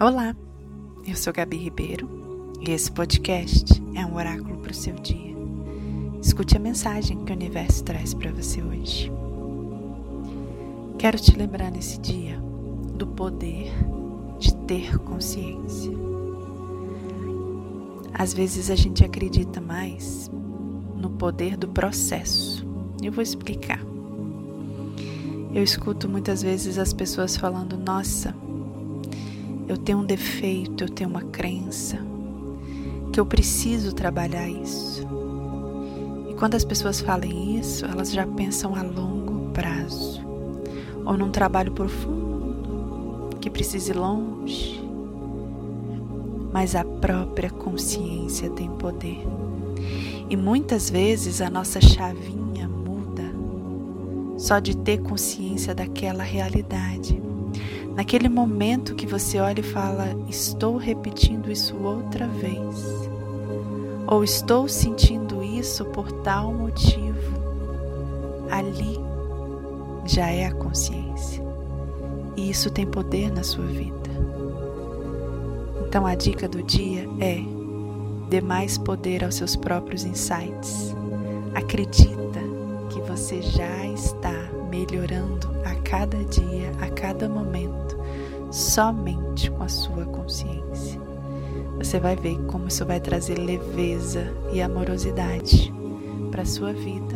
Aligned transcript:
Olá, 0.00 0.34
eu 1.06 1.14
sou 1.14 1.32
Gabi 1.32 1.56
Ribeiro 1.56 2.56
e 2.60 2.72
esse 2.72 2.90
podcast 2.90 3.80
é 3.94 4.04
um 4.04 4.16
oráculo 4.16 4.58
para 4.58 4.72
o 4.72 4.74
seu 4.74 4.92
dia. 4.96 5.36
Escute 6.20 6.56
a 6.56 6.60
mensagem 6.60 7.24
que 7.24 7.30
o 7.30 7.36
universo 7.36 7.84
traz 7.84 8.12
para 8.12 8.32
você 8.32 8.60
hoje. 8.60 9.12
Quero 10.98 11.16
te 11.16 11.36
lembrar 11.36 11.70
nesse 11.70 12.00
dia 12.00 12.36
do 12.92 13.06
poder 13.06 13.70
de 14.40 14.52
ter 14.66 14.98
consciência. 14.98 15.92
Às 18.12 18.34
vezes 18.34 18.70
a 18.70 18.74
gente 18.74 19.04
acredita 19.04 19.60
mais 19.60 20.28
no 20.96 21.10
poder 21.10 21.56
do 21.56 21.68
processo. 21.68 22.66
Eu 23.00 23.12
vou 23.12 23.22
explicar. 23.22 23.80
Eu 25.54 25.62
escuto 25.62 26.08
muitas 26.08 26.42
vezes 26.42 26.78
as 26.78 26.92
pessoas 26.92 27.36
falando: 27.36 27.78
Nossa, 27.78 28.34
eu 29.66 29.76
tenho 29.76 29.98
um 29.98 30.04
defeito, 30.04 30.84
eu 30.84 30.88
tenho 30.88 31.08
uma 31.08 31.22
crença, 31.22 31.98
que 33.12 33.18
eu 33.18 33.24
preciso 33.24 33.94
trabalhar 33.94 34.48
isso. 34.48 35.06
E 36.28 36.34
quando 36.34 36.54
as 36.54 36.64
pessoas 36.64 37.00
falam 37.00 37.30
isso, 37.58 37.86
elas 37.86 38.12
já 38.12 38.26
pensam 38.26 38.74
a 38.74 38.82
longo 38.82 39.50
prazo, 39.52 40.20
ou 41.04 41.16
num 41.16 41.30
trabalho 41.30 41.72
profundo, 41.72 43.36
que 43.40 43.48
precise 43.48 43.92
ir 43.92 43.96
longe. 43.96 44.82
Mas 46.52 46.74
a 46.74 46.84
própria 46.84 47.50
consciência 47.50 48.50
tem 48.50 48.70
poder. 48.70 49.26
E 50.28 50.36
muitas 50.36 50.88
vezes 50.88 51.40
a 51.40 51.50
nossa 51.50 51.80
chavinha 51.80 52.68
muda 52.68 53.24
só 54.38 54.58
de 54.58 54.76
ter 54.76 55.00
consciência 55.02 55.74
daquela 55.74 56.22
realidade. 56.22 57.20
Naquele 57.96 58.28
momento 58.28 58.94
que 58.94 59.06
você 59.06 59.38
olha 59.38 59.60
e 59.60 59.62
fala: 59.62 60.16
Estou 60.28 60.76
repetindo 60.76 61.50
isso 61.50 61.76
outra 61.76 62.26
vez, 62.26 63.08
ou 64.06 64.24
estou 64.24 64.68
sentindo 64.68 65.42
isso 65.44 65.84
por 65.86 66.10
tal 66.22 66.52
motivo, 66.52 67.32
ali 68.50 68.98
já 70.06 70.28
é 70.28 70.46
a 70.46 70.52
consciência, 70.52 71.42
e 72.36 72.50
isso 72.50 72.68
tem 72.70 72.84
poder 72.84 73.32
na 73.32 73.44
sua 73.44 73.66
vida. 73.66 73.94
Então 75.86 76.04
a 76.04 76.16
dica 76.16 76.48
do 76.48 76.64
dia 76.64 77.08
é: 77.20 77.38
dê 78.28 78.40
mais 78.40 78.76
poder 78.76 79.24
aos 79.24 79.36
seus 79.36 79.54
próprios 79.54 80.04
insights. 80.04 80.92
Acredita 81.54 82.40
que 82.90 83.00
você 83.02 83.40
já 83.40 83.86
está 83.86 84.53
cada 85.96 86.24
dia, 86.24 86.72
a 86.80 86.90
cada 86.90 87.28
momento, 87.28 87.96
somente 88.50 89.48
com 89.48 89.62
a 89.62 89.68
sua 89.68 90.04
consciência. 90.06 91.00
Você 91.78 92.00
vai 92.00 92.16
ver 92.16 92.36
como 92.46 92.66
isso 92.66 92.84
vai 92.84 92.98
trazer 92.98 93.38
leveza 93.38 94.26
e 94.52 94.60
amorosidade 94.60 95.72
para 96.32 96.42
a 96.42 96.46
sua 96.46 96.72
vida 96.72 97.14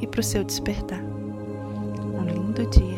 e 0.00 0.08
para 0.08 0.18
o 0.18 0.24
seu 0.24 0.42
despertar. 0.42 1.04
Um 1.04 2.24
lindo 2.24 2.66
dia 2.66 2.93